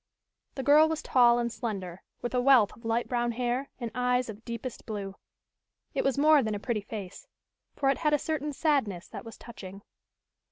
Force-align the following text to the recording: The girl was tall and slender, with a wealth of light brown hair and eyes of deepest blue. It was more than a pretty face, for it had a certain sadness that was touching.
The 0.55 0.63
girl 0.63 0.89
was 0.89 1.03
tall 1.03 1.37
and 1.37 1.51
slender, 1.51 2.01
with 2.23 2.33
a 2.33 2.41
wealth 2.41 2.75
of 2.75 2.85
light 2.85 3.07
brown 3.07 3.33
hair 3.33 3.69
and 3.79 3.91
eyes 3.93 4.29
of 4.29 4.43
deepest 4.43 4.87
blue. 4.87 5.13
It 5.93 6.03
was 6.03 6.17
more 6.17 6.41
than 6.41 6.55
a 6.55 6.59
pretty 6.59 6.81
face, 6.81 7.27
for 7.75 7.87
it 7.91 7.99
had 7.99 8.11
a 8.15 8.17
certain 8.17 8.51
sadness 8.51 9.07
that 9.09 9.23
was 9.25 9.37
touching. 9.37 9.83